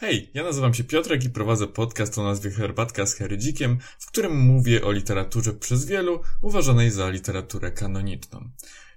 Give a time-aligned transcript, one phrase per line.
[0.00, 4.40] Hej, ja nazywam się Piotrek i prowadzę podcast o nazwie Herbatka z Herydzikiem, w którym
[4.40, 8.50] mówię o literaturze przez wielu uważanej za literaturę kanoniczną.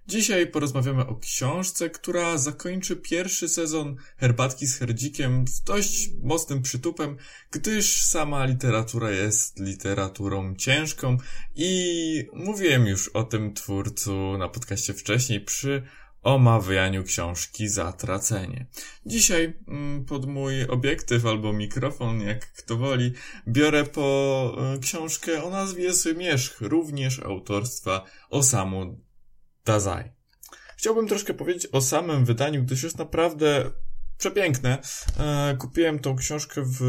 [0.08, 7.18] Dzisiaj porozmawiamy o książce, która zakończy pierwszy sezon Herbatki z Herdzikiem z dość mocnym przytupem,
[7.52, 11.18] gdyż sama literatura jest literaturą ciężką
[11.56, 15.84] i mówiłem już o tym twórcu na podcaście wcześniej przy
[16.22, 18.66] omawianiu książki Zatracenie.
[19.06, 23.14] Dzisiaj mm, pod mój obiektyw albo mikrofon, jak kto woli,
[23.48, 29.00] biorę po e, książkę o nazwie Zmierzch, również autorstwa Osamu
[29.66, 30.12] Dazai.
[30.78, 33.72] Chciałbym troszkę powiedzieć o samym wydaniu, gdyż jest naprawdę
[34.22, 34.78] przepiękne.
[35.20, 36.82] E, kupiłem tą książkę w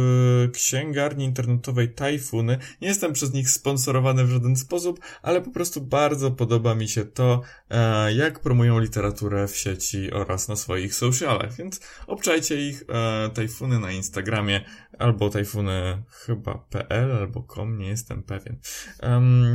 [0.52, 2.58] księgarni internetowej Tajfuny.
[2.80, 7.04] Nie jestem przez nich sponsorowany w żaden sposób, ale po prostu bardzo podoba mi się
[7.04, 13.30] to, e, jak promują literaturę w sieci oraz na swoich socialach, więc obczajcie ich e,
[13.30, 14.60] Tajfuny na Instagramie
[14.98, 18.58] albo tajfuny chyba .pl albo com, nie jestem pewien.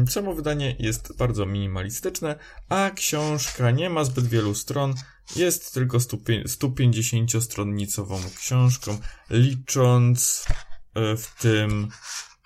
[0.09, 2.35] Samo wydanie jest bardzo minimalistyczne,
[2.69, 4.93] a książka nie ma zbyt wielu stron,
[5.35, 8.97] jest tylko 150-stronnicową książką,
[9.29, 10.45] licząc
[10.93, 11.89] e, w tym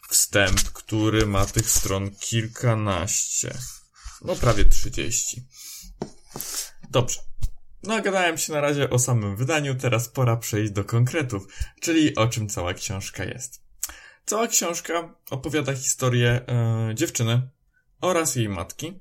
[0.10, 3.54] wstęp, który ma tych stron kilkanaście.
[4.22, 5.44] No prawie 30.
[6.90, 7.20] Dobrze.
[7.84, 11.48] Nagadałem się na razie o samym wydaniu, teraz pora przejść do konkretów,
[11.82, 13.62] czyli o czym cała książka jest.
[14.26, 17.50] Cała książka opowiada historię e, dziewczyny
[18.02, 19.00] oraz jej matki,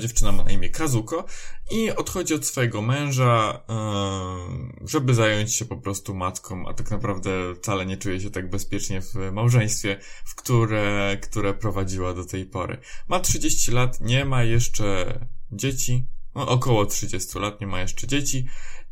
[0.00, 1.24] dziewczyna ma na imię Kazuko
[1.70, 7.54] i odchodzi od swojego męża, e, żeby zająć się po prostu matką, a tak naprawdę
[7.54, 12.78] wcale nie czuje się tak bezpiecznie w małżeństwie, w które, które prowadziła do tej pory.
[13.08, 15.18] Ma 30 lat, nie ma jeszcze
[15.52, 18.46] dzieci, no, około 30 lat, nie ma jeszcze dzieci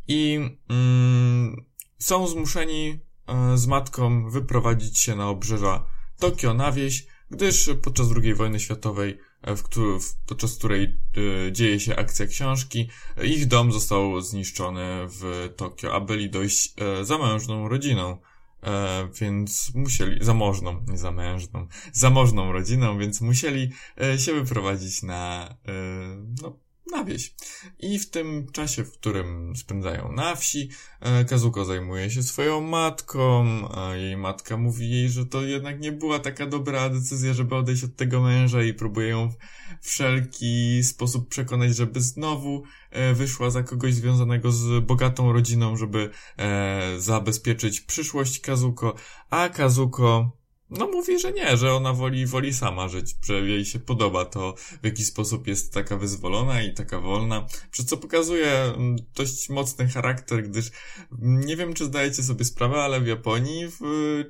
[0.07, 1.65] i mm,
[1.99, 5.85] są zmuszeni e, z matką wyprowadzić się na obrzeża
[6.19, 9.63] Tokio na wieś, gdyż podczas II wojny światowej E, w,
[10.03, 12.89] w, podczas której y, dzieje się akcja książki,
[13.23, 18.17] ich dom został zniszczony w Tokio, a byli dość e, zamężną rodziną.
[18.63, 23.71] E, więc musieli, zamożną, nie zamężną, zamożną rodziną, więc musieli
[24.01, 25.71] e, się wyprowadzić na, e,
[26.41, 26.57] no,
[26.91, 27.33] na wieś.
[27.79, 30.69] I w tym czasie, w którym spędzają na wsi,
[31.01, 33.45] e, Kazuko zajmuje się swoją matką,
[33.77, 37.83] a jej matka mówi jej, że to jednak nie była taka dobra decyzja, żeby odejść
[37.83, 39.29] od tego męża i próbuje ją
[39.81, 46.09] w wszelki sposób przekonać, żeby znowu e, wyszła za kogoś związanego z bogatą rodziną, żeby
[46.37, 48.95] e, zabezpieczyć przyszłość Kazuko,
[49.29, 50.38] a Kazuko
[50.69, 54.55] no mówi, że nie, że ona woli, woli sama żyć, że jej się podoba to,
[54.81, 59.87] w jaki sposób jest taka wyzwolona i taka wolna, przez co pokazuje mm, dość mocny
[59.87, 60.71] charakter, gdyż
[61.21, 63.81] mm, nie wiem, czy zdajecie sobie sprawę, ale w Japonii w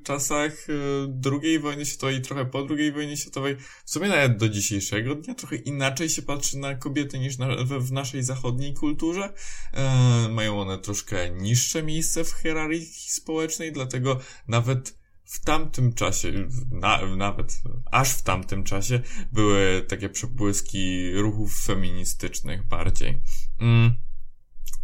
[0.03, 4.49] czasach y, II wojny światowej i trochę po II wojnie światowej, w sumie nawet do
[4.49, 9.33] dzisiejszego dnia, trochę inaczej się patrzy na kobiety niż na, w, naszej zachodniej kulturze.
[9.73, 14.98] E, mają one troszkę niższe miejsce w hierarchii społecznej, dlatego nawet
[15.29, 16.31] w tamtym czasie,
[16.71, 19.01] na, nawet aż w tamtym czasie,
[19.31, 23.17] były takie przebłyski ruchów feministycznych bardziej.
[23.59, 23.93] Mm.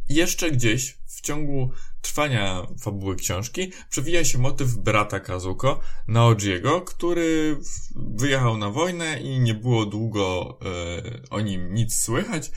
[0.09, 7.57] Jeszcze gdzieś w ciągu trwania fabuły książki przewija się motyw brata Kazuko, Naojiego, który
[7.95, 12.51] wyjechał na wojnę i nie było długo e, o nim nic słychać,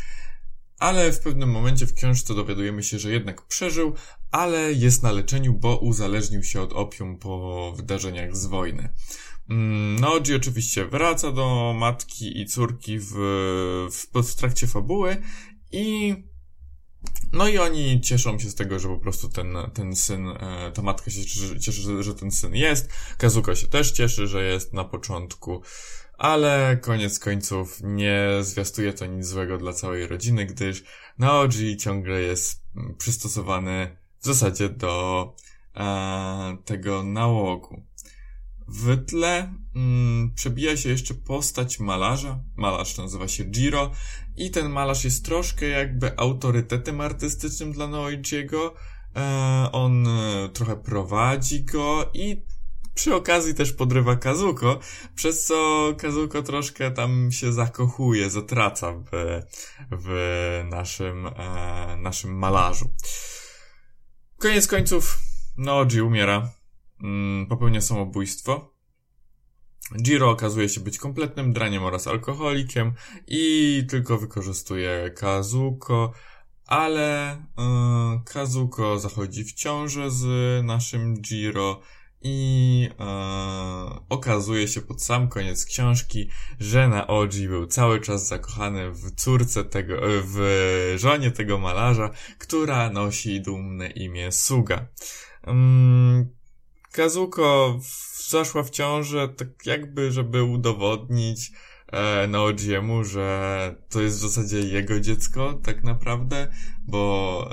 [0.78, 3.94] ale w pewnym momencie w książce dowiadujemy się, że jednak przeżył,
[4.30, 8.88] ale jest na leczeniu, bo uzależnił się od opium po wydarzeniach z wojny.
[9.50, 13.12] Mm, Noji oczywiście wraca do matki i córki w,
[13.90, 15.16] w, w trakcie fabuły
[15.72, 16.14] i
[17.32, 20.82] no i oni cieszą się z tego, że po prostu ten, ten syn, e, ta
[20.82, 21.26] matka się
[21.60, 22.90] cieszy, że ten syn jest.
[23.18, 25.62] Kazuko się też cieszy, że jest na początku
[26.18, 30.84] ale koniec końców nie zwiastuje to nic złego dla całej rodziny, gdyż
[31.18, 32.62] Naoji ciągle jest
[32.98, 35.34] przystosowany w zasadzie do
[35.76, 37.82] e, tego nałogu.
[38.68, 42.40] W tle mm, przebija się jeszcze postać malarza.
[42.56, 43.90] Malarz nazywa się Jiro
[44.36, 48.74] i ten malarz jest troszkę jakby autorytetem artystycznym dla Noichiego.
[49.16, 52.42] E, on e, trochę prowadzi go i
[52.98, 54.78] przy okazji też podrywa Kazuko,
[55.14, 59.40] przez co Kazuko troszkę tam się zakochuje, zatraca w,
[59.90, 60.08] w
[60.70, 62.92] naszym, e, naszym malarzu.
[64.38, 65.18] Koniec końców,
[65.56, 66.50] Noji umiera,
[67.02, 68.74] mm, popełnia samobójstwo.
[70.02, 72.92] Jiro okazuje się być kompletnym draniem oraz alkoholikiem
[73.26, 76.12] i tylko wykorzystuje Kazuko,
[76.66, 77.40] ale e,
[78.24, 80.24] Kazuko zachodzi w ciążę z
[80.64, 81.80] naszym Jiro
[82.22, 83.04] i e,
[84.08, 86.28] okazuje się pod sam koniec książki,
[86.60, 93.40] że Naoji był cały czas zakochany w córce tego, w żonie tego malarza, która nosi
[93.40, 94.86] dumne imię Suga.
[95.46, 96.38] Um,
[96.92, 97.78] Kazuko
[98.28, 101.52] zaszła w ciążę tak jakby, żeby udowodnić,
[101.92, 106.48] e, Naojiemu, że to jest w zasadzie jego dziecko, tak naprawdę,
[106.82, 107.50] bo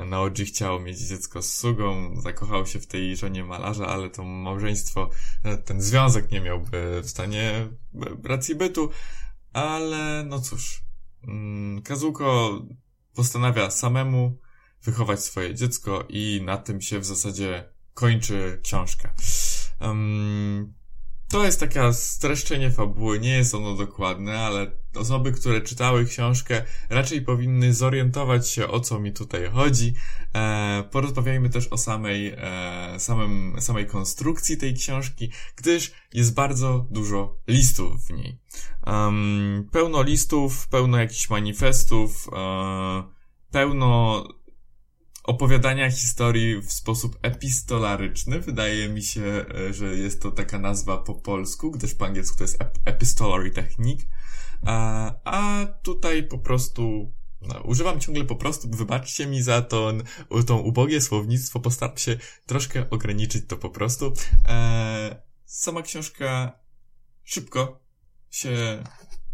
[0.00, 4.24] e, Naoji chciał mieć dziecko z Sugą, zakochał się w tej żonie malarza, ale to
[4.24, 5.10] małżeństwo,
[5.44, 7.68] e, ten związek nie miałby w stanie
[8.24, 8.90] racji bytu,
[9.52, 10.82] ale no cóż,
[11.28, 12.60] mm, Kazuko
[13.14, 14.38] postanawia samemu
[14.82, 19.14] wychować swoje dziecko i na tym się w zasadzie kończy książka.
[21.32, 27.22] To jest taka streszczenie fabuły, nie jest ono dokładne, ale osoby, które czytały książkę, raczej
[27.22, 29.94] powinny zorientować się, o co mi tutaj chodzi.
[30.34, 37.36] E, porozmawiajmy też o samej, e, samym, samej konstrukcji tej książki, gdyż jest bardzo dużo
[37.48, 38.38] listów w niej.
[38.86, 43.02] Um, pełno listów, pełno jakichś manifestów, e,
[43.50, 44.24] pełno
[45.22, 48.40] opowiadania historii w sposób epistolaryczny.
[48.40, 52.44] Wydaje mi się, e, że jest to taka nazwa po polsku, gdyż po angielsku to
[52.44, 54.06] jest epistolary technique.
[54.66, 59.92] A, a tutaj po prostu no, używam ciągle po prostu, wybaczcie mi za to,
[60.46, 62.16] to ubogie słownictwo, postaram się
[62.46, 64.12] troszkę ograniczyć to po prostu.
[64.48, 66.58] E, sama książka
[67.24, 67.80] szybko
[68.30, 68.84] się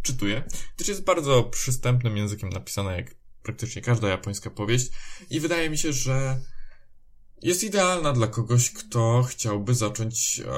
[0.03, 0.43] czytuje,
[0.77, 3.18] gdyż jest bardzo przystępnym językiem napisana, jak
[3.49, 4.91] praktycznie każda japońska powieść
[5.31, 6.41] i wydaje mi się, że
[7.43, 10.49] jest idealna dla kogoś, kto chciałby zacząć e,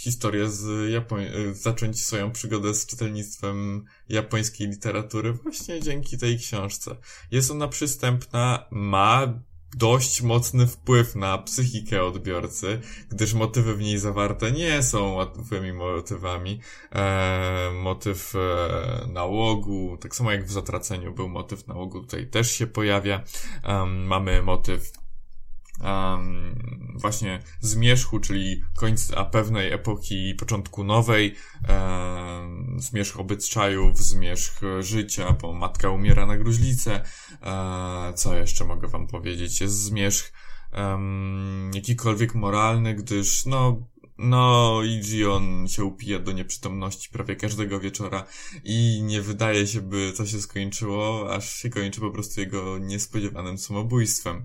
[0.00, 1.24] historię z Japoń...
[1.24, 6.96] E, zacząć swoją przygodę z czytelnictwem japońskiej literatury właśnie dzięki tej książce.
[7.30, 9.42] Jest ona przystępna, ma
[9.76, 12.80] dość mocny wpływ na psychikę odbiorcy,
[13.10, 16.60] gdyż motywy w niej zawarte nie są łatwymi motywami.
[16.92, 22.66] E, motyw e, nałogu, tak samo jak w Zatraceniu był motyw nałogu, tutaj też się
[22.66, 23.22] pojawia.
[23.64, 24.92] E, mamy motyw
[25.84, 26.54] um,
[26.94, 31.34] właśnie zmierzchu, czyli końca pewnej epoki, początku nowej,
[31.68, 32.39] um,
[32.80, 36.90] zmierzch obyczajów, zmierzch życia, bo matka umiera na gruźlicę,
[37.42, 40.32] um, co jeszcze mogę wam powiedzieć, jest zmierzch
[40.72, 43.90] um, jakikolwiek moralny, gdyż no
[44.22, 48.26] no, i on się upija do nieprzytomności prawie każdego wieczora
[48.64, 53.58] i nie wydaje się, by to się skończyło, aż się kończy po prostu jego niespodziewanym
[53.58, 54.44] samobójstwem.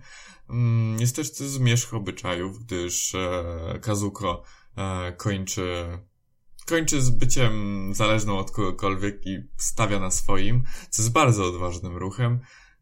[0.49, 4.43] Mm, jest też zmierzch obyczajów, gdyż e, Kazuko
[4.77, 5.99] e, kończy
[6.65, 12.39] kończy z byciem zależną od kogokolwiek i stawia na swoim, co jest bardzo odważnym ruchem.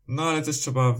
[0.07, 0.95] No ale też trzeba,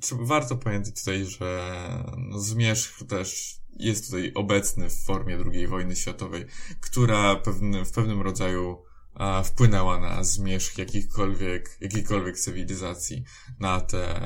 [0.00, 1.78] trzeba warto pamiętać tutaj, że
[2.16, 6.46] no, zmierzch też jest tutaj obecny w formie II wojny światowej,
[6.80, 8.82] która pewnym, w pewnym rodzaju
[9.14, 13.24] a, wpłynęła na zmierzch jakichkolwiek, jakiejkolwiek cywilizacji
[13.60, 14.20] na te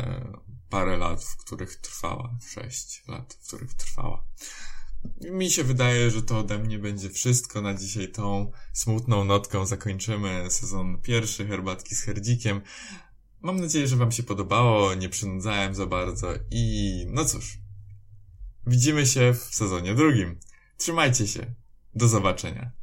[0.70, 4.24] parę lat, w których trwała, sześć lat, w których trwała.
[5.20, 8.08] Mi się wydaje, że to ode mnie będzie wszystko na dzisiaj.
[8.08, 12.61] Tą smutną notką zakończymy sezon pierwszy Herbatki z Herdzikiem.
[13.41, 17.58] Mam nadzieję, że Wam się podobało, nie przynudzałem za bardzo i no cóż.
[18.67, 20.38] Widzimy się w sezonie drugim.
[20.76, 21.55] Trzymajcie się.
[21.95, 22.79] Do zobaczenia.